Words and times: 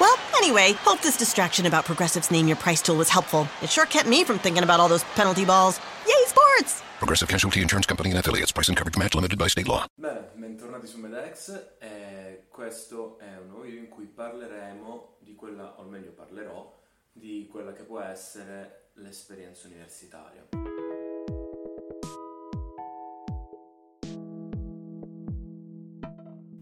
Well, 0.00 0.16
anyway, 0.38 0.72
hope 0.80 1.02
this 1.02 1.18
distraction 1.18 1.66
about 1.66 1.84
Progressive's 1.84 2.30
Name 2.30 2.48
Your 2.48 2.56
Price 2.56 2.80
tool 2.80 2.96
was 2.96 3.10
helpful. 3.10 3.46
It 3.60 3.68
sure 3.68 3.84
kept 3.84 4.08
me 4.08 4.24
from 4.24 4.38
thinking 4.38 4.62
about 4.62 4.80
all 4.80 4.88
those 4.88 5.04
penalty 5.14 5.44
balls. 5.44 5.78
Yay, 6.08 6.24
sports! 6.26 6.82
Progressive 6.98 7.28
Casualty 7.28 7.60
Insurance 7.60 7.84
Company 7.84 8.08
and 8.08 8.18
affiliates. 8.18 8.50
Price 8.50 8.68
and 8.68 8.78
coverage 8.78 8.96
match 8.96 9.14
limited 9.14 9.38
by 9.38 9.46
state 9.48 9.68
law. 9.68 9.84
Bene, 9.98 10.30
bentornati 10.34 10.86
su 10.86 10.96
Medex. 10.96 11.74
Eh, 11.80 12.46
questo 12.48 13.18
è 13.18 13.36
un 13.42 13.48
nuovo 13.48 13.64
video 13.64 13.80
in 13.80 13.88
cui 13.88 14.06
parleremo 14.06 15.16
di 15.20 15.34
quella, 15.34 15.78
o 15.78 15.82
meglio 15.82 16.12
parlerò, 16.12 16.80
di 17.12 17.46
quella 17.50 17.72
che 17.72 17.82
può 17.82 18.00
essere 18.00 18.92
l'esperienza 18.94 19.66
universitaria. 19.66 20.46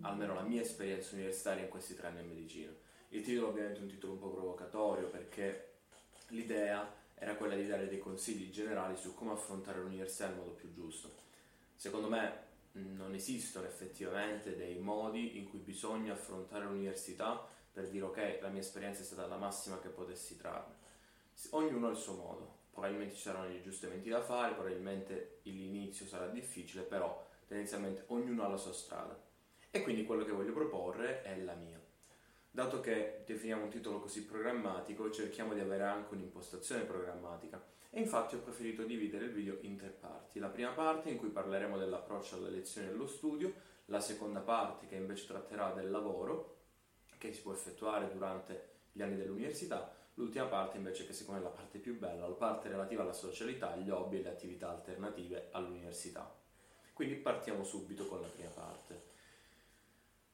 Almeno 0.01 0.35
la 0.35 0.43
mia 0.43 0.63
esperienza 0.63 1.15
universitaria 1.15 1.63
in 1.63 1.69
questi 1.69 1.95
tre 1.95 2.09
anni 2.09 2.23
in 2.23 2.27
medicina. 2.27 2.73
Il 3.11 3.23
titolo 3.23 3.49
ovviamente 3.49 3.81
è 3.81 3.83
un 3.83 3.89
titolo 3.89 4.13
un 4.15 4.19
po' 4.19 4.31
provocatorio 4.31 5.09
perché 5.09 5.73
l'idea 6.29 6.95
era 7.15 7.35
quella 7.35 7.55
di 7.55 7.67
dare 7.67 7.89
dei 7.89 7.99
consigli 7.99 8.51
generali 8.51 8.97
su 8.97 9.15
come 9.15 9.33
affrontare 9.33 9.81
l'università 9.81 10.29
nel 10.29 10.37
modo 10.37 10.51
più 10.51 10.73
giusto. 10.73 11.11
Secondo 11.75 12.09
me 12.09 12.47
non 12.73 13.15
esistono 13.15 13.67
effettivamente 13.67 14.57
dei 14.57 14.79
modi 14.79 15.39
in 15.39 15.49
cui 15.49 15.59
bisogna 15.59 16.13
affrontare 16.13 16.65
l'università 16.65 17.47
per 17.73 17.89
dire 17.89 18.05
ok, 18.05 18.39
la 18.41 18.49
mia 18.49 18.61
esperienza 18.61 19.03
è 19.03 19.05
stata 19.05 19.27
la 19.27 19.37
massima 19.37 19.81
che 19.81 19.89
potessi 19.89 20.37
trarne 20.37 20.79
ognuno 21.51 21.89
ha 21.89 21.91
il 21.91 21.97
suo 21.97 22.15
modo. 22.15 22.57
Probabilmente 22.71 23.15
ci 23.15 23.23
saranno 23.23 23.49
gli 23.49 23.57
aggiustamenti 23.57 24.09
da 24.09 24.23
fare, 24.23 24.55
probabilmente 24.55 25.41
l'inizio 25.43 26.07
sarà 26.07 26.27
difficile, 26.29 26.83
però 26.83 27.27
tendenzialmente 27.47 28.05
ognuno 28.09 28.45
ha 28.45 28.49
la 28.49 28.57
sua 28.57 28.73
strada. 28.73 29.19
E 29.71 29.83
quindi 29.83 30.05
quello 30.05 30.25
che 30.25 30.33
voglio 30.33 30.53
proporre 30.53 31.23
è 31.23 31.37
la 31.43 31.55
mia. 31.55 31.78
Dato 32.51 32.81
che 32.81 33.23
definiamo 33.27 33.65
un 33.65 33.71
titolo 33.71 34.01
così 34.01 34.25
programmatico, 34.25 35.11
cerchiamo 35.11 35.55
di 35.55 35.61
avere 35.61 35.85
anche 35.85 36.15
un'impostazione 36.15 36.83
programmatica. 36.83 37.63
E 37.91 38.01
infatti 38.01 38.35
ho 38.35 38.41
preferito 38.41 38.83
dividere 38.83 39.27
il 39.27 39.33
video 39.33 39.59
in 39.63 39.77
tre 39.77 39.89
parti. 39.89 40.39
La 40.39 40.49
prima 40.49 40.71
parte 40.71 41.11
in 41.11 41.17
cui 41.17 41.29
parleremo 41.29 41.79
dell'approccio 41.79 42.37
alle 42.37 42.51
lezioni 42.51 42.89
e 42.89 42.91
allo 42.91 43.07
studio, 43.07 43.53
la 43.87 44.01
seconda 44.01 44.41
parte 44.41 44.87
che 44.87 44.97
invece 44.97 45.27
tratterà 45.27 45.73
del 45.73 45.91
lavoro 45.91 46.57
che 47.19 47.33
si 47.33 47.43
può 47.43 47.53
effettuare 47.53 48.11
durante 48.13 48.77
gli 48.93 49.03
anni 49.03 49.17
dell'università 49.17 49.97
L'ultima 50.19 50.47
parte 50.47 50.79
invece 50.79 51.07
che 51.07 51.13
secondo 51.13 51.41
me 51.41 51.47
è 51.47 51.51
la 51.51 51.55
parte 51.55 51.79
più 51.79 51.97
bella, 51.97 52.27
la 52.27 52.35
parte 52.35 52.69
relativa 52.69 53.03
alla 53.03 53.13
socialità, 53.13 53.77
gli 53.77 53.89
hobby 53.89 54.19
e 54.19 54.23
le 54.23 54.31
attività 54.31 54.69
alternative 54.69 55.47
all'università. 55.53 56.37
Quindi 56.93 57.15
partiamo 57.15 57.63
subito 57.63 58.05
con 58.09 58.21
la 58.21 58.27
prima 58.27 58.51
parte. 58.51 59.03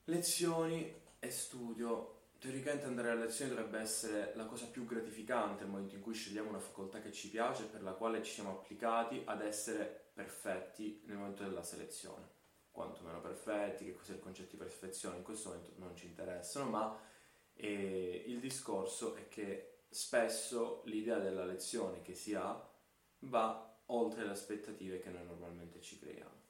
Lezioni 0.05 1.03
e 1.25 1.31
studio. 1.31 2.23
Teoricamente 2.39 2.85
andare 2.85 3.11
a 3.11 3.15
lezioni 3.15 3.51
dovrebbe 3.51 3.79
essere 3.79 4.33
la 4.35 4.45
cosa 4.45 4.67
più 4.67 4.85
gratificante 4.85 5.62
nel 5.62 5.71
momento 5.71 5.95
in 5.95 6.03
cui 6.03 6.12
scegliamo 6.12 6.51
una 6.51 6.59
facoltà 6.59 7.01
che 7.01 7.11
ci 7.11 7.31
piace, 7.31 7.65
per 7.65 7.83
la 7.83 7.93
quale 7.93 8.23
ci 8.23 8.33
siamo 8.33 8.51
applicati 8.51 9.23
ad 9.25 9.41
essere 9.41 10.11
perfetti 10.13 11.03
nel 11.07 11.17
momento 11.17 11.43
della 11.43 11.63
selezione. 11.63 12.33
Quanto 12.71 13.03
meno 13.03 13.21
perfetti, 13.21 13.87
che 13.87 13.95
cos'è 13.95 14.13
il 14.13 14.21
concetto 14.21 14.51
di 14.51 14.57
perfezione 14.59 15.17
in 15.17 15.23
questo 15.23 15.49
momento 15.49 15.73
non 15.77 15.97
ci 15.97 16.07
interessano, 16.07 16.69
ma 16.69 17.01
eh, 17.55 18.25
il 18.27 18.41
discorso 18.41 19.15
è 19.15 19.29
che 19.29 19.84
spesso 19.89 20.83
l'idea 20.84 21.19
della 21.19 21.45
lezione 21.45 22.03
che 22.03 22.15
si 22.15 22.34
ha 22.34 22.69
va 23.21 23.79
oltre 23.87 24.25
le 24.25 24.33
aspettative 24.33 24.99
che 24.99 25.09
noi 25.09 25.25
normalmente 25.25 25.81
ci 25.81 25.99
creiamo. 25.99 26.43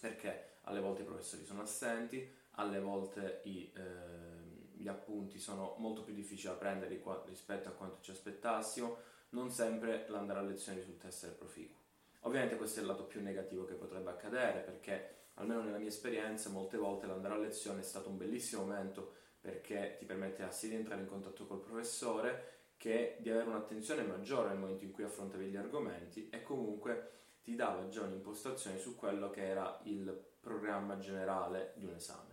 Perché 0.00 0.56
alle 0.62 0.80
volte 0.80 1.02
i 1.02 1.04
professori 1.04 1.44
sono 1.44 1.62
assenti, 1.62 2.36
alle 2.58 2.80
volte 2.80 3.40
i, 3.44 3.70
eh, 3.74 4.68
gli 4.74 4.88
appunti 4.88 5.38
sono 5.38 5.74
molto 5.78 6.02
più 6.02 6.14
difficili 6.14 6.52
da 6.52 6.58
prendere 6.58 7.02
rispetto 7.26 7.68
a 7.68 7.72
quanto 7.72 7.98
ci 8.00 8.10
aspettassimo, 8.10 8.98
non 9.30 9.50
sempre 9.50 10.06
l'andare 10.08 10.40
a 10.40 10.42
lezione 10.42 10.78
risulta 10.78 11.08
essere 11.08 11.32
proficuo. 11.32 11.76
Ovviamente 12.22 12.56
questo 12.56 12.78
è 12.78 12.82
il 12.82 12.88
lato 12.88 13.04
più 13.04 13.22
negativo 13.22 13.64
che 13.64 13.74
potrebbe 13.74 14.10
accadere 14.10 14.60
perché 14.60 15.16
almeno 15.34 15.62
nella 15.62 15.78
mia 15.78 15.88
esperienza 15.88 16.50
molte 16.50 16.76
volte 16.76 17.06
l'andare 17.06 17.34
a 17.34 17.38
lezione 17.38 17.80
è 17.80 17.84
stato 17.84 18.08
un 18.08 18.16
bellissimo 18.16 18.62
momento 18.62 19.14
perché 19.40 19.96
ti 19.98 20.04
permette 20.04 20.50
sia 20.50 20.70
di 20.70 20.74
entrare 20.74 21.02
in 21.02 21.06
contatto 21.06 21.46
col 21.46 21.60
professore 21.60 22.56
che 22.76 23.16
di 23.20 23.30
avere 23.30 23.48
un'attenzione 23.48 24.02
maggiore 24.02 24.48
nel 24.48 24.58
momento 24.58 24.84
in 24.84 24.92
cui 24.92 25.04
affrontavi 25.04 25.46
gli 25.46 25.56
argomenti 25.56 26.28
e 26.28 26.42
comunque 26.42 27.10
ti 27.42 27.54
dava 27.54 27.88
già 27.88 28.02
un'impostazione 28.02 28.78
su 28.78 28.96
quello 28.96 29.30
che 29.30 29.46
era 29.46 29.80
il 29.84 30.26
programma 30.40 30.98
generale 30.98 31.72
di 31.76 31.84
un 31.84 31.94
esame. 31.94 32.27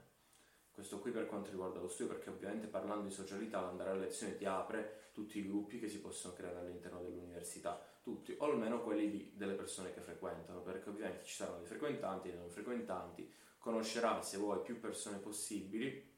Questo 0.76 1.00
qui 1.00 1.12
per 1.12 1.26
quanto 1.26 1.52
riguarda 1.52 1.80
lo 1.80 1.88
studio, 1.88 2.14
perché 2.14 2.30
ovviamente 2.30 2.68
parlando 2.68 3.08
di 3.08 3.14
socialità, 3.14 3.62
l'andare 3.62 3.92
a 3.92 3.94
lezione 3.94 4.36
ti 4.36 4.44
apre 4.44 5.10
tutti 5.14 5.40
i 5.40 5.48
gruppi 5.48 5.80
che 5.80 5.88
si 5.88 6.02
possono 6.02 6.34
creare 6.34 6.60
all'interno 6.60 7.02
dell'università, 7.02 7.82
tutti, 8.04 8.36
o 8.38 8.44
almeno 8.44 8.84
quelli 8.84 9.10
di, 9.10 9.32
delle 9.38 9.54
persone 9.54 9.94
che 9.94 10.02
frequentano, 10.02 10.60
perché 10.60 10.90
ovviamente 10.90 11.24
ci 11.24 11.34
saranno 11.34 11.60
dei 11.60 11.68
frequentanti 11.68 12.28
e 12.28 12.32
dei 12.32 12.40
non 12.42 12.50
frequentanti, 12.50 13.32
conoscerai 13.58 14.22
se 14.22 14.36
vuoi 14.36 14.60
più 14.64 14.78
persone 14.78 15.18
possibili, 15.20 16.14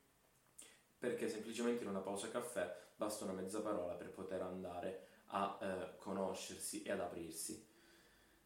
perché 0.98 1.30
semplicemente 1.30 1.84
in 1.84 1.90
una 1.90 2.00
pausa 2.00 2.32
caffè 2.32 2.76
basta 2.96 3.26
una 3.26 3.34
mezza 3.34 3.62
parola 3.62 3.94
per 3.94 4.10
poter 4.10 4.42
andare 4.42 5.06
a 5.28 5.60
eh, 5.62 5.98
conoscersi 5.98 6.82
e 6.82 6.92
ad 6.92 7.02
aprirsi. 7.02 7.64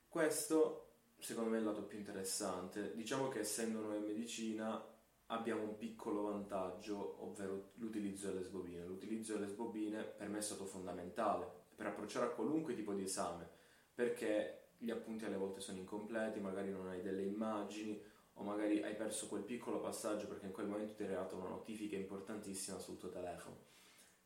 Questo 0.10 0.88
secondo 1.20 1.52
me 1.52 1.56
è 1.56 1.60
il 1.60 1.66
lato 1.66 1.84
più 1.84 1.98
interessante. 1.98 2.94
Diciamo 2.96 3.30
che 3.30 3.40
essendo 3.40 3.80
noi 3.80 3.98
in 4.00 4.04
medicina 4.04 4.84
abbiamo 5.32 5.64
un 5.64 5.78
piccolo 5.78 6.24
vantaggio, 6.24 7.24
ovvero 7.24 7.72
l'utilizzo 7.76 8.28
delle 8.28 8.44
sbobine. 8.44 8.86
L'utilizzo 8.86 9.34
delle 9.34 9.48
sbobine 9.48 10.04
per 10.04 10.30
me 10.30 10.38
è 10.38 10.42
stato 10.42 10.66
fondamentale 10.66 11.60
per 11.76 11.88
approcciare 11.88 12.28
a 12.28 12.30
qualunque 12.30 12.76
tipo 12.76 12.94
di 12.94 13.04
esame, 13.04 13.50
perché 13.94 14.70
gli 14.78 14.92
appunti 14.92 15.26
alle 15.26 15.38
volte 15.38 15.60
sono 15.60 15.78
incompleti, 15.78 16.40
magari 16.40 16.72
non 16.72 16.88
hai 16.88 17.02
delle 17.02 17.24
immagini 17.24 18.02
o 18.36 18.44
magari 18.44 18.82
hai 18.84 18.96
perso 18.96 19.28
quel 19.28 19.44
piccolo 19.44 19.80
passaggio 19.80 20.28
perché 20.28 20.48
in 20.48 20.52
quel 20.52 20.68
momento 20.68 20.94
ti 20.94 21.04
è 21.04 21.06
arrivata 21.06 21.36
una 21.36 21.50
notifica 21.50 21.96
importantissima 21.96 22.80
sul 22.80 22.98
tuo 22.98 23.10
telefono. 23.10 23.70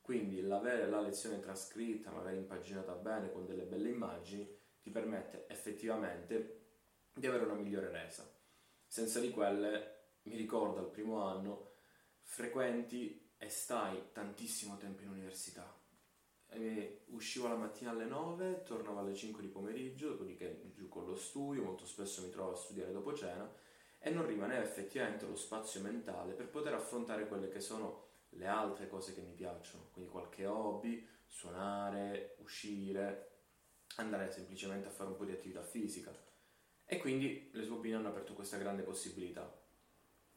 Quindi 0.01 0.41
l'avere 0.41 0.87
la 0.87 1.01
lezione 1.01 1.39
trascritta, 1.39 2.11
magari 2.11 2.37
impaginata 2.37 2.93
bene 2.93 3.31
con 3.31 3.45
delle 3.45 3.63
belle 3.63 3.89
immagini, 3.89 4.47
ti 4.81 4.91
permette 4.91 5.45
effettivamente 5.47 6.61
di 7.13 7.25
avere 7.25 7.45
una 7.45 7.55
migliore 7.55 7.89
resa. 7.89 8.29
Senza 8.85 9.19
di 9.19 9.31
quelle, 9.31 10.04
mi 10.25 10.35
ricordo 10.35 10.79
al 10.79 10.89
primo 10.89 11.21
anno, 11.21 11.71
frequenti 12.21 13.33
e 13.37 13.49
stai 13.49 14.11
tantissimo 14.11 14.77
tempo 14.77 15.03
in 15.03 15.09
università. 15.09 15.81
E 16.47 17.03
uscivo 17.07 17.47
la 17.47 17.55
mattina 17.55 17.91
alle 17.91 18.05
9, 18.05 18.63
tornavo 18.63 18.99
alle 18.99 19.13
5 19.13 19.41
di 19.41 19.49
pomeriggio, 19.49 20.09
dopodiché 20.09 20.71
giù 20.73 20.87
con 20.87 21.05
lo 21.05 21.15
studio, 21.15 21.63
molto 21.63 21.85
spesso 21.85 22.21
mi 22.21 22.29
trovo 22.29 22.51
a 22.51 22.55
studiare 22.55 22.91
dopo 22.91 23.13
cena 23.13 23.51
e 23.97 24.09
non 24.09 24.25
rimaneva 24.25 24.63
effettivamente 24.63 25.25
lo 25.25 25.35
spazio 25.35 25.81
mentale 25.81 26.33
per 26.33 26.49
poter 26.49 26.73
affrontare 26.73 27.27
quelle 27.27 27.49
che 27.49 27.59
sono 27.59 28.03
le 28.29 28.47
altre 28.47 28.87
cose 28.87 29.13
che 29.13 29.21
mi 29.21 29.33
piacciono, 29.33 29.89
quindi 29.91 30.11
qualche 30.11 30.45
hobby, 30.45 31.07
suonare, 31.27 32.35
uscire, 32.39 33.43
andare 33.97 34.31
semplicemente 34.31 34.87
a 34.87 34.91
fare 34.91 35.09
un 35.09 35.15
po' 35.15 35.25
di 35.25 35.31
attività 35.31 35.63
fisica. 35.63 36.13
E 36.85 36.97
quindi 36.99 37.49
le 37.53 37.63
sue 37.63 37.75
opinioni 37.75 38.03
hanno 38.03 38.13
aperto 38.13 38.33
questa 38.33 38.57
grande 38.57 38.83
possibilità. 38.83 39.64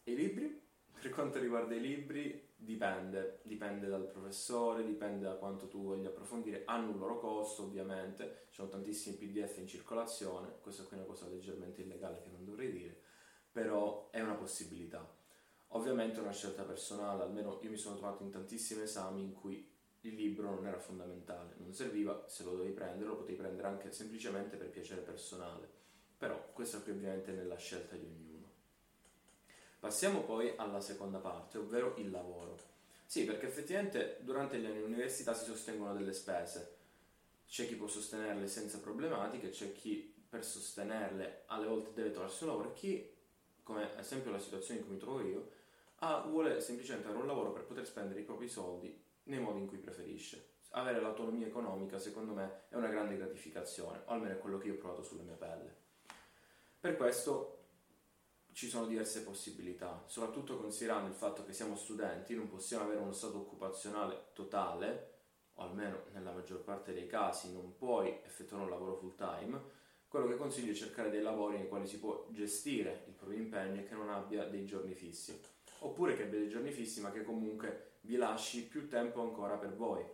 I 0.08 0.14
libri? 0.14 0.58
Per 0.98 1.10
quanto 1.10 1.38
riguarda 1.38 1.74
i 1.74 1.82
libri, 1.82 2.52
dipende, 2.56 3.40
dipende 3.42 3.88
dal 3.88 4.06
professore, 4.08 4.82
dipende 4.82 5.26
da 5.26 5.34
quanto 5.34 5.68
tu 5.68 5.84
voglia 5.84 6.08
approfondire, 6.08 6.62
hanno 6.64 6.92
un 6.92 6.98
loro 6.98 7.18
costo 7.18 7.64
ovviamente, 7.64 8.46
ci 8.48 8.54
sono 8.54 8.70
tantissimi 8.70 9.16
PDF 9.16 9.58
in 9.58 9.68
circolazione, 9.68 10.54
questa 10.62 10.84
qui 10.84 10.96
è 10.96 11.00
una 11.00 11.06
cosa 11.06 11.28
leggermente 11.28 11.82
illegale 11.82 12.22
che 12.22 12.30
non 12.30 12.42
dovrei 12.42 12.72
dire, 12.72 12.98
però 13.52 14.08
è 14.10 14.22
una 14.22 14.32
possibilità. 14.32 15.06
Ovviamente 15.72 16.20
è 16.20 16.22
una 16.22 16.32
scelta 16.32 16.62
personale, 16.62 17.24
almeno 17.24 17.58
io 17.60 17.68
mi 17.68 17.76
sono 17.76 17.96
trovato 17.96 18.22
in 18.22 18.30
tantissimi 18.30 18.84
esami 18.84 19.20
in 19.20 19.34
cui 19.34 19.70
il 20.00 20.14
libro 20.14 20.48
non 20.48 20.66
era 20.66 20.78
fondamentale, 20.78 21.56
non 21.58 21.74
serviva, 21.74 22.24
se 22.26 22.44
lo 22.44 22.52
dovevi 22.52 22.72
prendere 22.72 23.10
lo 23.10 23.16
potevi 23.16 23.36
prendere 23.36 23.68
anche 23.68 23.92
semplicemente 23.92 24.56
per 24.56 24.70
piacere 24.70 25.02
personale, 25.02 25.68
però 26.16 26.50
questo 26.54 26.82
qui 26.82 26.92
ovviamente 26.92 27.30
è 27.30 27.36
nella 27.36 27.58
scelta 27.58 27.94
di 27.94 28.06
ognuno. 28.06 28.27
Passiamo 29.78 30.22
poi 30.22 30.54
alla 30.56 30.80
seconda 30.80 31.18
parte, 31.18 31.58
ovvero 31.58 31.94
il 31.98 32.10
lavoro. 32.10 32.56
Sì, 33.06 33.24
perché 33.24 33.46
effettivamente 33.46 34.18
durante 34.20 34.58
gli 34.58 34.66
anni 34.66 34.82
università 34.82 35.34
si 35.34 35.44
sostengono 35.44 35.94
delle 35.94 36.12
spese. 36.12 36.76
C'è 37.46 37.66
chi 37.66 37.76
può 37.76 37.86
sostenerle 37.86 38.48
senza 38.48 38.80
problematiche, 38.80 39.50
c'è 39.50 39.72
chi 39.72 40.14
per 40.28 40.44
sostenerle 40.44 41.44
alle 41.46 41.66
volte 41.66 41.92
deve 41.94 42.10
trovarsi 42.10 42.42
un 42.42 42.50
lavoro 42.50 42.70
e 42.70 42.74
chi, 42.74 43.10
come 43.62 43.90
ad 43.92 43.98
esempio 44.00 44.30
la 44.30 44.40
situazione 44.40 44.80
in 44.80 44.86
cui 44.86 44.94
mi 44.96 45.00
trovo 45.00 45.20
io, 45.22 45.50
ha, 46.00 46.20
vuole 46.22 46.60
semplicemente 46.60 47.06
avere 47.06 47.22
un 47.22 47.28
lavoro 47.28 47.52
per 47.52 47.62
poter 47.62 47.86
spendere 47.86 48.20
i 48.20 48.24
propri 48.24 48.48
soldi 48.48 49.00
nei 49.24 49.38
modi 49.38 49.60
in 49.60 49.66
cui 49.68 49.78
preferisce. 49.78 50.56
Avere 50.70 51.00
l'autonomia 51.00 51.46
economica, 51.46 51.98
secondo 51.98 52.34
me, 52.34 52.64
è 52.68 52.74
una 52.74 52.88
grande 52.88 53.16
gratificazione, 53.16 54.02
o 54.04 54.12
almeno 54.12 54.34
è 54.34 54.38
quello 54.38 54.58
che 54.58 54.66
io 54.66 54.74
ho 54.74 54.78
provato 54.78 55.02
sulla 55.02 55.22
mia 55.22 55.36
pelle. 55.36 55.74
Per 56.80 56.96
questo 56.96 57.57
ci 58.58 58.68
sono 58.68 58.86
diverse 58.86 59.22
possibilità, 59.22 60.02
soprattutto 60.08 60.56
considerando 60.56 61.06
il 61.06 61.14
fatto 61.14 61.44
che 61.44 61.52
siamo 61.52 61.76
studenti, 61.76 62.34
non 62.34 62.48
possiamo 62.48 62.82
avere 62.82 62.98
uno 62.98 63.12
stato 63.12 63.36
occupazionale 63.36 64.30
totale, 64.32 65.12
o 65.54 65.62
almeno 65.62 66.06
nella 66.12 66.32
maggior 66.32 66.64
parte 66.64 66.92
dei 66.92 67.06
casi 67.06 67.52
non 67.52 67.76
puoi 67.76 68.08
effettuare 68.24 68.64
un 68.64 68.70
lavoro 68.70 68.96
full 68.96 69.14
time, 69.14 69.62
quello 70.08 70.26
che 70.26 70.34
consiglio 70.34 70.72
è 70.72 70.74
cercare 70.74 71.08
dei 71.08 71.22
lavori 71.22 71.56
nei 71.56 71.68
quali 71.68 71.86
si 71.86 72.00
può 72.00 72.26
gestire 72.32 73.04
il 73.06 73.12
proprio 73.12 73.38
impegno 73.38 73.78
e 73.78 73.84
che 73.84 73.94
non 73.94 74.10
abbia 74.10 74.42
dei 74.46 74.66
giorni 74.66 74.92
fissi, 74.92 75.40
oppure 75.78 76.16
che 76.16 76.24
abbia 76.24 76.40
dei 76.40 76.48
giorni 76.48 76.72
fissi 76.72 77.00
ma 77.00 77.12
che 77.12 77.22
comunque 77.22 77.98
vi 78.00 78.16
lasci 78.16 78.66
più 78.66 78.88
tempo 78.88 79.20
ancora 79.20 79.54
per 79.54 79.76
voi. 79.76 80.04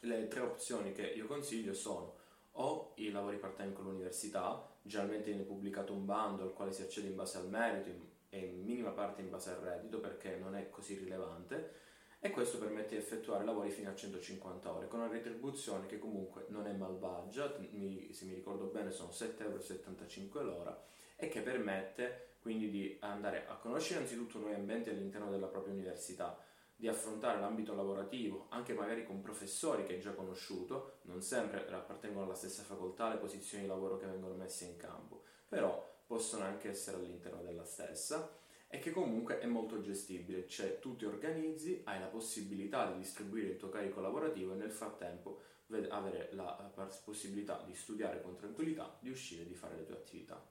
Le 0.00 0.26
tre 0.26 0.40
opzioni 0.40 0.90
che 0.90 1.06
io 1.06 1.28
consiglio 1.28 1.74
sono 1.74 2.16
o 2.54 2.94
i 2.96 3.12
lavori 3.12 3.36
part 3.36 3.54
time 3.54 3.72
con 3.72 3.84
l'università, 3.84 4.68
generalmente 4.82 5.30
viene 5.30 5.44
pubblicato 5.44 5.92
un 5.92 6.04
bando 6.04 6.42
al 6.42 6.52
quale 6.52 6.72
si 6.72 6.82
accede 6.82 7.08
in 7.08 7.16
base 7.16 7.38
al 7.38 7.48
merito 7.48 7.90
e 8.28 8.38
in 8.38 8.64
minima 8.64 8.90
parte 8.90 9.20
in 9.20 9.30
base 9.30 9.50
al 9.50 9.56
reddito 9.56 10.00
perché 10.00 10.36
non 10.36 10.56
è 10.56 10.68
così 10.70 10.96
rilevante 10.96 11.80
e 12.24 12.30
questo 12.30 12.58
permette 12.58 12.90
di 12.90 13.02
effettuare 13.02 13.44
lavori 13.44 13.70
fino 13.70 13.90
a 13.90 13.94
150 13.94 14.72
ore 14.72 14.86
con 14.86 15.00
una 15.00 15.08
retribuzione 15.08 15.86
che 15.86 15.98
comunque 15.98 16.46
non 16.48 16.66
è 16.66 16.72
malvagia, 16.72 17.52
se 17.56 18.24
mi 18.24 18.34
ricordo 18.34 18.66
bene 18.66 18.90
sono 18.90 19.10
7,75 19.10 20.36
euro 20.36 20.42
l'ora 20.42 20.84
e 21.16 21.28
che 21.28 21.40
permette 21.40 22.30
quindi 22.40 22.70
di 22.70 22.96
andare 23.00 23.46
a 23.46 23.54
conoscere 23.54 24.00
innanzitutto 24.00 24.38
nuovi 24.38 24.54
ambienti 24.54 24.90
all'interno 24.90 25.30
della 25.30 25.46
propria 25.46 25.72
università, 25.72 26.36
di 26.82 26.88
affrontare 26.88 27.38
l'ambito 27.38 27.76
lavorativo 27.76 28.46
anche 28.48 28.74
magari 28.74 29.06
con 29.06 29.20
professori 29.20 29.84
che 29.86 29.92
hai 29.92 30.00
già 30.00 30.14
conosciuto, 30.14 30.98
non 31.02 31.22
sempre 31.22 31.64
appartengono 31.72 32.24
alla 32.24 32.34
stessa 32.34 32.64
facoltà 32.64 33.08
le 33.08 33.18
posizioni 33.18 33.62
di 33.62 33.68
lavoro 33.68 33.96
che 33.98 34.06
vengono 34.06 34.34
messe 34.34 34.64
in 34.64 34.76
campo, 34.76 35.22
però 35.46 36.02
possono 36.04 36.42
anche 36.42 36.68
essere 36.68 36.96
all'interno 36.96 37.40
della 37.40 37.62
stessa 37.62 38.36
e 38.66 38.80
che 38.80 38.90
comunque 38.90 39.38
è 39.38 39.46
molto 39.46 39.80
gestibile, 39.80 40.48
cioè 40.48 40.80
tu 40.80 40.96
ti 40.96 41.04
organizzi, 41.04 41.82
hai 41.84 42.00
la 42.00 42.06
possibilità 42.06 42.90
di 42.90 42.98
distribuire 42.98 43.50
il 43.50 43.58
tuo 43.58 43.68
carico 43.68 44.00
lavorativo 44.00 44.54
e 44.54 44.56
nel 44.56 44.72
frattempo 44.72 45.42
avere 45.88 46.30
la 46.32 46.68
possibilità 47.04 47.62
di 47.64 47.76
studiare 47.76 48.20
con 48.22 48.34
tranquillità, 48.34 48.98
di 49.00 49.10
uscire 49.10 49.42
e 49.42 49.46
di 49.46 49.54
fare 49.54 49.76
le 49.76 49.84
tue 49.84 49.94
attività. 49.94 50.44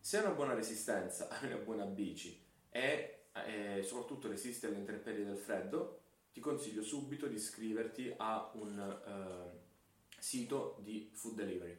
Se 0.00 0.16
hai 0.16 0.24
una 0.24 0.32
buona 0.32 0.54
resistenza, 0.54 1.28
hai 1.36 1.52
una 1.52 1.62
buona 1.62 1.84
bici 1.84 2.46
e 2.70 3.17
e 3.44 3.82
soprattutto 3.82 4.28
resiste 4.28 4.66
alle 4.66 4.78
intemperie 4.78 5.24
del 5.24 5.36
freddo, 5.36 6.00
ti 6.32 6.40
consiglio 6.40 6.82
subito 6.82 7.26
di 7.26 7.34
iscriverti 7.34 8.14
a 8.16 8.50
un 8.54 8.78
eh, 8.78 9.58
sito 10.18 10.76
di 10.80 11.10
food 11.12 11.34
delivery. 11.34 11.76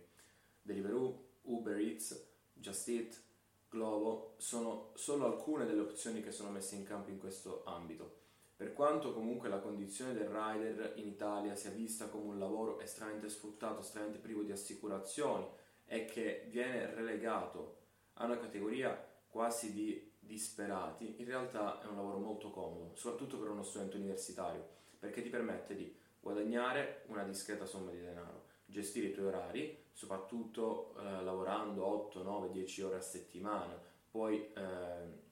Deliveroo, 0.62 1.28
Uber 1.44 1.78
Eats, 1.80 2.28
Just 2.54 2.88
Eat, 2.90 3.22
Glovo 3.70 4.34
sono 4.38 4.92
solo 4.96 5.26
alcune 5.26 5.66
delle 5.66 5.82
opzioni 5.82 6.22
che 6.22 6.32
sono 6.32 6.50
messe 6.50 6.76
in 6.76 6.84
campo 6.84 7.10
in 7.10 7.20
questo 7.20 7.64
ambito. 7.66 8.18
Per 8.56 8.74
quanto 8.74 9.14
comunque 9.14 9.48
la 9.48 9.60
condizione 9.60 10.14
del 10.14 10.28
rider 10.28 10.94
in 10.98 11.08
Italia 11.08 11.56
sia 11.56 11.70
vista 11.70 12.08
come 12.08 12.34
un 12.34 12.40
lavoro 12.40 12.80
estremamente 12.82 13.30
sfruttato, 13.30 13.80
estremamente 13.80 14.20
privo 14.20 14.42
di 14.42 14.52
assicurazioni 14.52 15.48
e 15.86 16.06
che 16.06 16.48
viene 16.50 16.94
relegato 16.94 17.78
a 18.16 18.26
una 18.26 18.38
categoria 18.38 19.08
quasi 19.30 19.72
di 19.72 20.09
disperati, 20.30 21.16
in 21.18 21.26
realtà 21.26 21.82
è 21.82 21.88
un 21.88 21.96
lavoro 21.96 22.20
molto 22.20 22.52
comodo, 22.52 22.92
soprattutto 22.94 23.38
per 23.40 23.50
uno 23.50 23.64
studente 23.64 23.98
universitario, 23.98 24.64
perché 25.00 25.24
ti 25.24 25.30
permette 25.30 25.76
di 25.76 25.94
guadagnare 26.20 27.04
una 27.08 27.24
discreta 27.24 27.66
somma 27.66 27.90
di 27.90 28.00
denaro, 28.00 28.44
gestire 28.66 29.08
i 29.08 29.12
tuoi 29.12 29.26
orari, 29.26 29.86
soprattutto 29.92 30.94
eh, 31.00 31.24
lavorando 31.24 31.84
8, 31.84 32.22
9, 32.22 32.52
10 32.52 32.82
ore 32.84 32.98
a 32.98 33.02
settimana, 33.02 33.76
puoi 34.12 34.54
eh, 34.54 35.28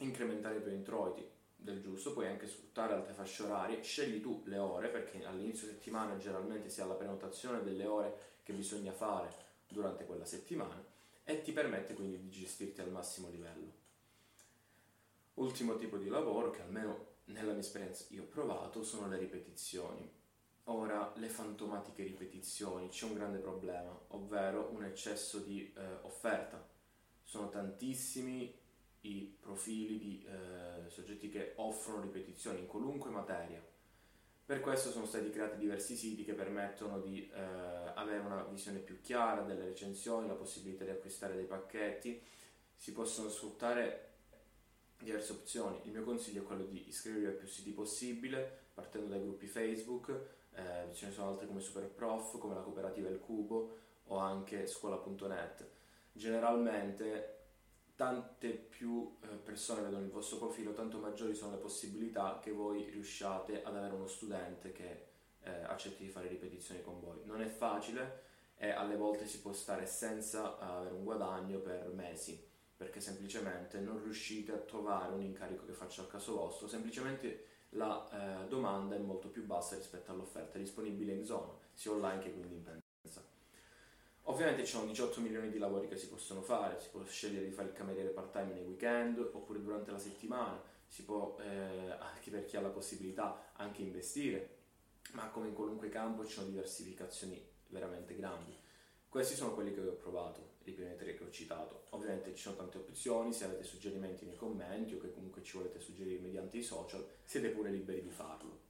incrementare 0.00 0.58
i 0.58 0.62
tuoi 0.62 0.74
introiti 0.74 1.26
del 1.56 1.80
giusto, 1.80 2.12
puoi 2.12 2.26
anche 2.26 2.46
sfruttare 2.46 2.92
altre 2.92 3.14
fasce 3.14 3.44
orarie, 3.44 3.82
scegli 3.82 4.20
tu 4.20 4.42
le 4.44 4.58
ore, 4.58 4.88
perché 4.88 5.24
all'inizio 5.24 5.66
settimana 5.66 6.18
generalmente 6.18 6.68
si 6.68 6.82
ha 6.82 6.84
la 6.84 6.94
prenotazione 6.94 7.62
delle 7.62 7.86
ore 7.86 8.32
che 8.42 8.52
bisogna 8.52 8.92
fare 8.92 9.32
durante 9.66 10.04
quella 10.04 10.26
settimana 10.26 10.84
e 11.24 11.40
ti 11.40 11.52
permette 11.52 11.94
quindi 11.94 12.18
di 12.18 12.28
gestirti 12.28 12.82
al 12.82 12.90
massimo 12.90 13.30
livello. 13.30 13.83
Ultimo 15.34 15.76
tipo 15.76 15.96
di 15.96 16.08
lavoro 16.08 16.50
che 16.50 16.62
almeno 16.62 17.12
nella 17.26 17.52
mia 17.52 17.60
esperienza 17.60 18.04
io 18.10 18.22
ho 18.22 18.26
provato 18.26 18.84
sono 18.84 19.08
le 19.08 19.18
ripetizioni. 19.18 20.08
Ora, 20.64 21.12
le 21.16 21.28
fantomatiche 21.28 22.04
ripetizioni, 22.04 22.88
c'è 22.88 23.04
un 23.04 23.14
grande 23.14 23.38
problema, 23.38 23.98
ovvero 24.08 24.70
un 24.72 24.84
eccesso 24.84 25.40
di 25.40 25.72
eh, 25.76 25.82
offerta. 26.02 26.64
Sono 27.22 27.48
tantissimi 27.48 28.54
i 29.02 29.36
profili 29.40 29.98
di 29.98 30.24
eh, 30.26 30.88
soggetti 30.88 31.28
che 31.28 31.52
offrono 31.56 32.02
ripetizioni 32.02 32.60
in 32.60 32.66
qualunque 32.66 33.10
materia. 33.10 33.62
Per 34.46 34.60
questo 34.60 34.90
sono 34.90 35.06
stati 35.06 35.30
creati 35.30 35.58
diversi 35.58 35.96
siti 35.96 36.24
che 36.24 36.34
permettono 36.34 37.00
di 37.00 37.28
eh, 37.28 37.40
avere 37.94 38.20
una 38.20 38.44
visione 38.44 38.78
più 38.78 39.00
chiara 39.00 39.42
delle 39.42 39.64
recensioni, 39.64 40.28
la 40.28 40.34
possibilità 40.34 40.84
di 40.84 40.90
acquistare 40.90 41.34
dei 41.34 41.46
pacchetti. 41.46 42.22
Si 42.74 42.92
possono 42.92 43.28
sfruttare 43.28 44.13
diverse 44.98 45.32
opzioni. 45.32 45.80
Il 45.84 45.92
mio 45.92 46.04
consiglio 46.04 46.42
è 46.42 46.44
quello 46.44 46.64
di 46.64 46.88
iscrivervi 46.88 47.26
a 47.26 47.30
più 47.30 47.46
siti 47.46 47.70
possibile, 47.70 48.62
partendo 48.74 49.08
dai 49.08 49.22
gruppi 49.22 49.46
Facebook, 49.46 50.08
eh, 50.54 50.92
ce 50.92 51.06
ne 51.06 51.12
sono 51.12 51.30
altri 51.30 51.46
come 51.46 51.60
Superprof, 51.60 52.38
come 52.38 52.54
la 52.54 52.60
cooperativa 52.60 53.08
Il 53.08 53.20
Cubo 53.20 53.78
o 54.06 54.16
anche 54.18 54.66
scuola.net. 54.66 55.66
Generalmente 56.12 57.32
tante 57.96 58.50
più 58.50 59.16
eh, 59.20 59.26
persone 59.36 59.82
vedono 59.82 60.04
il 60.04 60.10
vostro 60.10 60.38
profilo, 60.38 60.72
tanto 60.72 60.98
maggiori 60.98 61.34
sono 61.34 61.52
le 61.52 61.58
possibilità 61.58 62.40
che 62.42 62.50
voi 62.50 62.88
riusciate 62.90 63.62
ad 63.62 63.76
avere 63.76 63.94
uno 63.94 64.06
studente 64.06 64.72
che 64.72 65.06
eh, 65.42 65.50
accetti 65.64 66.04
di 66.04 66.10
fare 66.10 66.28
ripetizioni 66.28 66.82
con 66.82 67.00
voi. 67.00 67.20
Non 67.24 67.40
è 67.40 67.46
facile 67.46 68.22
e 68.56 68.70
alle 68.70 68.96
volte 68.96 69.26
si 69.26 69.40
può 69.40 69.52
stare 69.52 69.86
senza 69.86 70.58
avere 70.58 70.94
un 70.94 71.04
guadagno 71.04 71.58
per 71.58 71.88
mesi 71.88 72.52
perché 72.84 73.00
semplicemente 73.00 73.80
non 73.80 74.02
riuscite 74.02 74.52
a 74.52 74.58
trovare 74.58 75.14
un 75.14 75.22
incarico 75.22 75.64
che 75.64 75.72
faccia 75.72 76.02
al 76.02 76.08
caso 76.08 76.34
vostro, 76.34 76.68
semplicemente 76.68 77.46
la 77.70 78.42
eh, 78.42 78.46
domanda 78.46 78.94
è 78.94 78.98
molto 78.98 79.28
più 79.28 79.44
bassa 79.46 79.74
rispetto 79.74 80.12
all'offerta 80.12 80.58
disponibile 80.58 81.12
in 81.14 81.24
zona, 81.24 81.50
sia 81.72 81.92
online 81.92 82.22
che 82.22 82.32
quindi 82.32 82.56
in 82.56 82.62
pendenza. 82.62 83.22
Ovviamente 84.24 84.66
ci 84.66 84.72
sono 84.72 84.84
18 84.84 85.20
milioni 85.20 85.50
di 85.50 85.56
lavori 85.56 85.88
che 85.88 85.96
si 85.96 86.08
possono 86.08 86.42
fare, 86.42 86.78
si 86.78 86.88
può 86.90 87.02
scegliere 87.04 87.46
di 87.46 87.52
fare 87.52 87.68
il 87.68 87.74
cameriere 87.74 88.10
part 88.10 88.32
time 88.32 88.52
nei 88.52 88.64
weekend 88.64 89.18
oppure 89.18 89.62
durante 89.62 89.90
la 89.90 89.98
settimana, 89.98 90.60
si 90.86 91.04
può, 91.04 91.38
eh, 91.40 91.90
anche 91.98 92.30
per 92.30 92.44
chi 92.44 92.58
ha 92.58 92.60
la 92.60 92.68
possibilità, 92.68 93.52
anche 93.54 93.80
investire, 93.80 94.58
ma 95.12 95.28
come 95.28 95.48
in 95.48 95.54
qualunque 95.54 95.88
campo 95.88 96.26
ci 96.26 96.34
sono 96.34 96.48
diversificazioni 96.48 97.42
veramente 97.68 98.14
grandi. 98.14 98.54
Questi 99.08 99.34
sono 99.34 99.54
quelli 99.54 99.72
che 99.72 99.80
ho 99.80 99.92
provato, 99.92 100.53
i 100.70 100.72
primi 100.72 100.96
tre 100.96 101.14
che 101.14 101.24
ho 101.24 101.30
citato. 101.30 101.84
Ovviamente 101.90 102.34
ci 102.34 102.42
sono 102.42 102.56
tante 102.56 102.78
opzioni, 102.78 103.32
se 103.32 103.44
avete 103.44 103.64
suggerimenti 103.64 104.24
nei 104.24 104.36
commenti 104.36 104.94
o 104.94 104.98
che 104.98 105.12
comunque 105.12 105.42
ci 105.42 105.56
volete 105.56 105.80
suggerire 105.80 106.20
mediante 106.20 106.58
i 106.58 106.62
social, 106.62 107.06
siete 107.24 107.48
pure 107.48 107.70
liberi 107.70 108.02
di 108.02 108.10
farlo. 108.10 108.60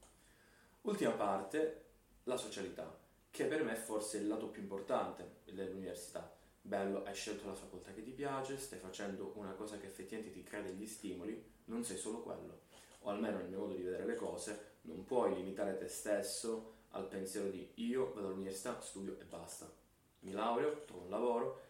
Ultima 0.83 1.13
parte, 1.13 1.85
la 2.25 2.37
socialità, 2.37 2.99
che 3.31 3.45
per 3.47 3.65
me 3.65 3.73
è 3.73 3.77
forse 3.77 4.19
il 4.19 4.27
lato 4.27 4.49
più 4.49 4.63
importante 4.63 5.37
dell'università. 5.45 6.33
Bello, 6.61 7.05
hai 7.05 7.15
scelto 7.15 7.47
la 7.47 7.55
facoltà 7.55 7.93
che 7.93 8.03
ti 8.03 8.13
piace, 8.13 8.59
stai 8.59 8.79
facendo 8.79 9.33
una 9.37 9.53
cosa 9.53 9.79
che 9.79 9.87
effettivamente 9.87 10.33
ti 10.33 10.43
crea 10.43 10.63
degli 10.63 10.87
stimoli, 10.87 11.43
non 11.67 11.85
sei 11.85 11.97
solo 11.97 12.23
quello. 12.23 12.61
O 13.01 13.11
almeno 13.11 13.39
nel 13.39 13.49
mio 13.49 13.59
modo 13.59 13.75
di 13.75 13.83
vedere 13.83 14.07
le 14.07 14.15
cose, 14.15 14.73
non 14.83 15.05
puoi 15.05 15.35
limitare 15.35 15.77
te 15.77 15.89
stesso 15.89 16.73
al 16.91 17.07
pensiero 17.07 17.49
di 17.49 17.71
io 17.75 18.13
vado 18.15 18.29
all'università, 18.29 18.81
studio 18.81 19.19
e 19.19 19.25
basta 19.25 19.83
mi 20.25 20.33
laureo, 20.33 20.83
trovo 20.85 21.05
un 21.05 21.11
lavoro, 21.11 21.61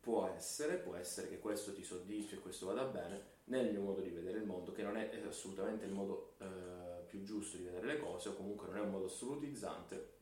può 0.00 0.26
essere, 0.26 0.76
può 0.76 0.94
essere 0.94 1.28
che 1.28 1.38
questo 1.38 1.72
ti 1.72 1.84
soddisfi 1.84 2.34
e 2.34 2.38
questo 2.38 2.66
vada 2.66 2.84
bene, 2.84 3.38
nel 3.44 3.70
mio 3.70 3.82
modo 3.82 4.00
di 4.00 4.10
vedere 4.10 4.38
il 4.38 4.46
mondo, 4.46 4.72
che 4.72 4.82
non 4.82 4.96
è 4.96 5.10
assolutamente 5.26 5.84
il 5.84 5.92
modo 5.92 6.34
eh, 6.38 7.04
più 7.06 7.22
giusto 7.22 7.56
di 7.56 7.64
vedere 7.64 7.86
le 7.86 7.98
cose, 7.98 8.30
o 8.30 8.34
comunque 8.34 8.66
non 8.68 8.76
è 8.78 8.80
un 8.80 8.90
modo 8.90 9.06
assolutizzante, 9.06 10.18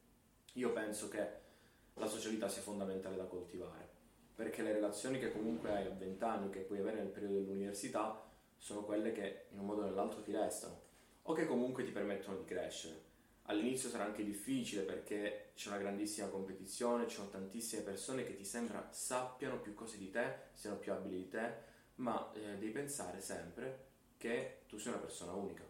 io 0.54 0.72
penso 0.72 1.08
che 1.08 1.46
la 1.94 2.06
socialità 2.06 2.48
sia 2.48 2.62
fondamentale 2.62 3.16
da 3.16 3.24
coltivare, 3.24 3.88
perché 4.34 4.62
le 4.62 4.72
relazioni 4.72 5.18
che 5.18 5.32
comunque 5.32 5.70
hai 5.70 5.86
a 5.86 5.90
20 5.90 6.24
anni, 6.24 6.50
che 6.50 6.60
puoi 6.60 6.78
avere 6.78 6.98
nel 6.98 7.08
periodo 7.08 7.34
dell'università, 7.34 8.24
sono 8.56 8.84
quelle 8.84 9.12
che 9.12 9.46
in 9.50 9.60
un 9.60 9.66
modo 9.66 9.82
o 9.82 9.84
nell'altro 9.84 10.22
ti 10.22 10.32
restano, 10.32 10.80
o 11.22 11.32
che 11.32 11.46
comunque 11.46 11.84
ti 11.84 11.90
permettono 11.90 12.38
di 12.38 12.44
crescere. 12.44 13.06
All'inizio 13.50 13.88
sarà 13.88 14.04
anche 14.04 14.24
difficile 14.24 14.82
perché 14.82 15.52
c'è 15.54 15.68
una 15.68 15.78
grandissima 15.78 16.28
competizione, 16.28 17.08
ci 17.08 17.16
sono 17.16 17.30
tantissime 17.30 17.80
persone 17.80 18.22
che 18.22 18.36
ti 18.36 18.44
sembra 18.44 18.88
sappiano 18.92 19.58
più 19.58 19.72
cose 19.72 19.96
di 19.96 20.10
te, 20.10 20.34
siano 20.52 20.76
più 20.76 20.92
abili 20.92 21.16
di 21.16 21.28
te, 21.30 21.54
ma 21.96 22.30
eh, 22.34 22.58
devi 22.58 22.70
pensare 22.72 23.22
sempre 23.22 23.86
che 24.18 24.60
tu 24.66 24.76
sei 24.76 24.92
una 24.92 25.00
persona 25.00 25.32
unica 25.32 25.64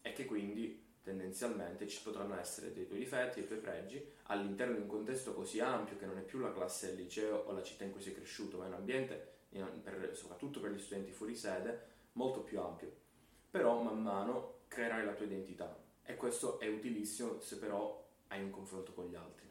e 0.00 0.14
che 0.14 0.24
quindi 0.24 0.82
tendenzialmente 1.02 1.86
ci 1.86 2.00
potranno 2.02 2.38
essere 2.38 2.72
dei 2.72 2.86
tuoi 2.86 3.00
difetti, 3.00 3.40
dei 3.40 3.48
tuoi 3.48 3.60
pregi 3.60 4.02
all'interno 4.28 4.74
di 4.74 4.80
un 4.80 4.86
contesto 4.86 5.34
così 5.34 5.60
ampio 5.60 5.98
che 5.98 6.06
non 6.06 6.16
è 6.16 6.22
più 6.22 6.38
la 6.38 6.54
classe 6.54 6.86
del 6.86 7.04
liceo 7.04 7.36
o 7.36 7.52
la 7.52 7.62
città 7.62 7.84
in 7.84 7.92
cui 7.92 8.00
sei 8.00 8.14
cresciuto, 8.14 8.56
ma 8.56 8.64
è 8.64 8.68
un 8.68 8.74
ambiente, 8.74 9.32
per, 9.50 10.12
soprattutto 10.14 10.58
per 10.58 10.70
gli 10.70 10.80
studenti 10.80 11.12
fuori 11.12 11.36
sede, 11.36 11.80
molto 12.12 12.40
più 12.40 12.58
ampio. 12.60 12.90
Però 13.50 13.82
man 13.82 14.00
mano 14.00 14.60
creerai 14.68 15.04
la 15.04 15.12
tua 15.12 15.26
identità 15.26 15.83
e 16.04 16.16
questo 16.16 16.58
è 16.60 16.68
utilissimo 16.68 17.40
se 17.40 17.58
però 17.58 18.04
hai 18.28 18.42
un 18.42 18.50
confronto 18.50 18.92
con 18.92 19.06
gli 19.06 19.14
altri. 19.14 19.44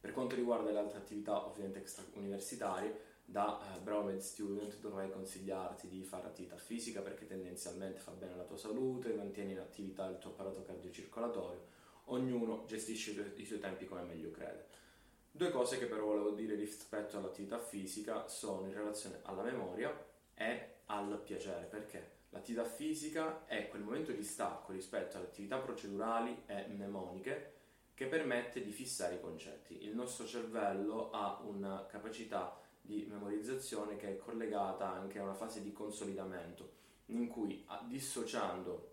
Per 0.00 0.12
quanto 0.12 0.34
riguarda 0.34 0.70
le 0.70 0.78
altre 0.78 0.98
attività 0.98 1.46
ovviamente 1.46 1.80
extrauniversitarie, 1.80 3.08
da 3.24 3.76
uh, 3.76 3.80
bravo 3.82 4.04
med 4.04 4.18
student 4.18 4.80
dovrei 4.80 5.10
consigliarti 5.10 5.88
di 5.88 6.02
fare 6.02 6.26
attività 6.26 6.56
fisica 6.56 7.00
perché 7.00 7.26
tendenzialmente 7.26 8.00
fa 8.00 8.10
bene 8.12 8.32
alla 8.32 8.44
tua 8.44 8.56
salute, 8.56 9.12
mantiene 9.12 9.52
in 9.52 9.58
attività 9.58 10.08
il 10.08 10.18
tuo 10.18 10.30
apparato 10.30 10.62
cardiocircolatorio, 10.62 11.66
ognuno 12.06 12.64
gestisce 12.66 13.34
i 13.36 13.44
suoi 13.44 13.60
tempi 13.60 13.86
come 13.86 14.02
meglio 14.02 14.30
crede. 14.30 14.66
Due 15.30 15.50
cose 15.50 15.78
che 15.78 15.86
però 15.86 16.06
volevo 16.06 16.30
dire 16.30 16.54
rispetto 16.56 17.18
all'attività 17.18 17.58
fisica 17.58 18.26
sono 18.26 18.66
in 18.66 18.72
relazione 18.72 19.20
alla 19.22 19.42
memoria 19.42 19.96
e 20.34 20.78
al 20.86 21.20
piacere, 21.22 21.66
perché 21.66 22.18
l'attività 22.30 22.64
fisica 22.64 23.46
è 23.46 23.68
quel 23.68 23.82
momento 23.82 24.12
di 24.12 24.24
stacco 24.24 24.72
rispetto 24.72 25.16
alle 25.16 25.26
attività 25.26 25.58
procedurali 25.58 26.42
e 26.46 26.66
mnemoniche 26.68 27.58
che 27.94 28.06
permette 28.06 28.62
di 28.62 28.72
fissare 28.72 29.16
i 29.16 29.20
concetti. 29.20 29.84
Il 29.84 29.94
nostro 29.94 30.26
cervello 30.26 31.10
ha 31.10 31.40
una 31.44 31.86
capacità 31.86 32.58
di 32.80 33.06
memorizzazione 33.08 33.96
che 33.96 34.08
è 34.08 34.16
collegata 34.16 34.90
anche 34.90 35.18
a 35.18 35.22
una 35.22 35.34
fase 35.34 35.62
di 35.62 35.72
consolidamento 35.72 36.78
in 37.06 37.28
cui 37.28 37.64
dissociando 37.86 38.88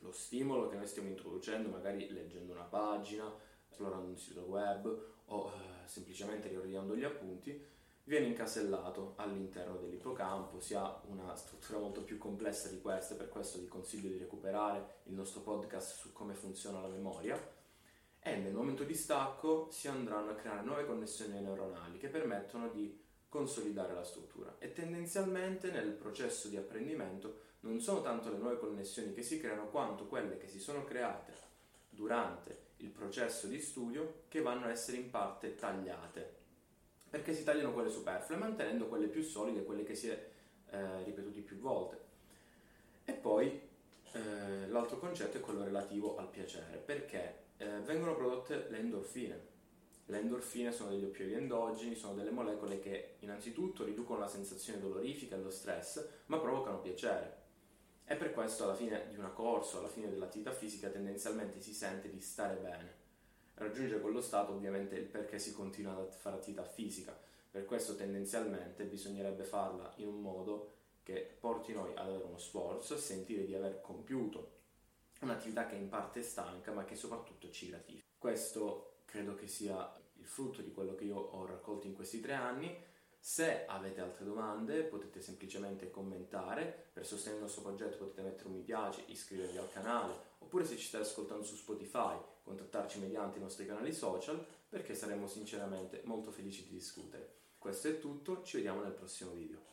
lo 0.00 0.12
stimolo 0.12 0.68
che 0.68 0.76
noi 0.76 0.86
stiamo 0.86 1.08
introducendo, 1.08 1.68
magari 1.68 2.10
leggendo 2.10 2.52
una 2.52 2.62
pagina, 2.62 3.30
esplorando 3.68 4.08
un 4.08 4.16
sito 4.16 4.42
web 4.42 5.04
o 5.26 5.52
eh, 5.52 5.86
semplicemente 5.86 6.48
riordinando 6.48 6.96
gli 6.96 7.04
appunti, 7.04 7.62
viene 8.10 8.26
incasellato 8.26 9.12
all'interno 9.18 9.76
dell'ippocampo, 9.76 10.58
si 10.58 10.74
ha 10.74 11.00
una 11.06 11.36
struttura 11.36 11.78
molto 11.78 12.02
più 12.02 12.18
complessa 12.18 12.66
di 12.66 12.80
queste, 12.80 13.14
per 13.14 13.28
questo 13.28 13.60
vi 13.60 13.68
consiglio 13.68 14.08
di 14.08 14.18
recuperare 14.18 14.96
il 15.04 15.12
nostro 15.12 15.42
podcast 15.42 15.96
su 15.96 16.12
come 16.12 16.34
funziona 16.34 16.80
la 16.80 16.88
memoria 16.88 17.40
e 18.18 18.34
nel 18.34 18.52
momento 18.52 18.82
di 18.82 18.94
stacco 18.94 19.68
si 19.70 19.86
andranno 19.86 20.32
a 20.32 20.34
creare 20.34 20.64
nuove 20.64 20.86
connessioni 20.86 21.40
neuronali 21.40 21.98
che 21.98 22.08
permettono 22.08 22.68
di 22.70 23.00
consolidare 23.28 23.94
la 23.94 24.02
struttura. 24.02 24.56
E 24.58 24.72
tendenzialmente 24.72 25.70
nel 25.70 25.92
processo 25.92 26.48
di 26.48 26.56
apprendimento 26.56 27.42
non 27.60 27.78
sono 27.78 28.02
tanto 28.02 28.28
le 28.28 28.38
nuove 28.38 28.58
connessioni 28.58 29.14
che 29.14 29.22
si 29.22 29.38
creano 29.38 29.68
quanto 29.68 30.08
quelle 30.08 30.36
che 30.36 30.48
si 30.48 30.58
sono 30.58 30.82
create 30.82 31.32
durante 31.88 32.70
il 32.78 32.90
processo 32.90 33.46
di 33.46 33.60
studio 33.60 34.22
che 34.26 34.40
vanno 34.40 34.66
a 34.66 34.70
essere 34.70 34.96
in 34.96 35.10
parte 35.10 35.54
tagliate 35.54 36.39
perché 37.10 37.34
si 37.34 37.42
tagliano 37.42 37.72
quelle 37.72 37.90
superflue 37.90 38.38
mantenendo 38.38 38.86
quelle 38.86 39.08
più 39.08 39.22
solide, 39.22 39.64
quelle 39.64 39.82
che 39.82 39.96
si 39.96 40.08
è 40.08 40.28
eh, 40.70 41.02
ripetuti 41.02 41.40
più 41.40 41.58
volte. 41.58 41.98
E 43.04 43.12
poi 43.12 43.60
eh, 44.12 44.68
l'altro 44.68 44.98
concetto 44.98 45.36
è 45.36 45.40
quello 45.40 45.64
relativo 45.64 46.16
al 46.16 46.28
piacere, 46.28 46.76
perché 46.76 47.34
eh, 47.56 47.66
vengono 47.80 48.14
prodotte 48.14 48.68
le 48.68 48.78
endorfine. 48.78 49.48
Le 50.06 50.18
endorfine 50.18 50.72
sono 50.72 50.90
degli 50.90 51.04
oppioidi 51.04 51.34
endogeni, 51.34 51.96
sono 51.96 52.14
delle 52.14 52.30
molecole 52.30 52.78
che 52.78 53.16
innanzitutto 53.20 53.84
riducono 53.84 54.20
la 54.20 54.28
sensazione 54.28 54.80
dolorifica 54.80 55.34
e 55.34 55.40
lo 55.40 55.50
stress, 55.50 56.04
ma 56.26 56.38
provocano 56.38 56.80
piacere. 56.80 57.38
E 58.04 58.14
per 58.16 58.32
questo 58.32 58.64
alla 58.64 58.74
fine 58.74 59.06
di 59.08 59.16
una 59.16 59.28
corsa, 59.28 59.78
alla 59.78 59.88
fine 59.88 60.08
dell'attività 60.08 60.52
fisica, 60.52 60.88
tendenzialmente 60.88 61.60
si 61.60 61.72
sente 61.72 62.10
di 62.10 62.20
stare 62.20 62.56
bene 62.56 62.99
raggiungere 63.60 64.00
quello 64.00 64.22
stato 64.22 64.52
ovviamente 64.52 64.96
il 64.96 65.04
perché 65.04 65.38
si 65.38 65.52
continua 65.52 65.94
a 65.94 66.04
fare 66.06 66.36
attività 66.36 66.64
fisica. 66.64 67.16
Per 67.50 67.64
questo 67.66 67.94
tendenzialmente 67.94 68.84
bisognerebbe 68.84 69.44
farla 69.44 69.92
in 69.96 70.06
un 70.06 70.20
modo 70.20 70.74
che 71.02 71.36
porti 71.38 71.72
noi 71.72 71.90
ad 71.94 72.06
avere 72.06 72.24
uno 72.24 72.38
sforzo, 72.38 72.94
a 72.94 72.98
sentire 72.98 73.44
di 73.44 73.54
aver 73.54 73.80
compiuto 73.80 74.58
un'attività 75.20 75.66
che 75.66 75.74
in 75.74 75.88
parte 75.88 76.20
è 76.20 76.22
stanca 76.22 76.72
ma 76.72 76.84
che 76.84 76.96
soprattutto 76.96 77.50
ci 77.50 77.68
gratifica. 77.68 78.06
Questo 78.16 79.02
credo 79.04 79.34
che 79.34 79.46
sia 79.46 79.94
il 80.14 80.26
frutto 80.26 80.62
di 80.62 80.72
quello 80.72 80.94
che 80.94 81.04
io 81.04 81.16
ho 81.16 81.44
raccolto 81.44 81.86
in 81.86 81.94
questi 81.94 82.20
tre 82.20 82.34
anni. 82.34 82.88
Se 83.18 83.66
avete 83.66 84.00
altre 84.00 84.24
domande 84.24 84.82
potete 84.84 85.20
semplicemente 85.20 85.90
commentare, 85.90 86.88
per 86.92 87.04
sostenere 87.04 87.40
il 87.40 87.46
nostro 87.46 87.62
progetto 87.62 87.98
potete 87.98 88.22
mettere 88.22 88.48
un 88.48 88.54
mi 88.54 88.62
piace, 88.62 89.04
iscrivervi 89.06 89.58
al 89.58 89.70
canale, 89.70 90.28
oppure 90.50 90.64
se 90.64 90.76
ci 90.76 90.86
state 90.86 91.04
ascoltando 91.04 91.44
su 91.44 91.54
Spotify 91.54 92.18
contattarci 92.42 92.98
mediante 92.98 93.38
i 93.38 93.40
nostri 93.40 93.66
canali 93.66 93.92
social 93.92 94.44
perché 94.68 94.96
saremo 94.96 95.28
sinceramente 95.28 96.02
molto 96.06 96.32
felici 96.32 96.64
di 96.64 96.74
discutere. 96.74 97.36
Questo 97.56 97.86
è 97.86 98.00
tutto, 98.00 98.42
ci 98.42 98.56
vediamo 98.56 98.82
nel 98.82 98.90
prossimo 98.92 99.30
video. 99.30 99.68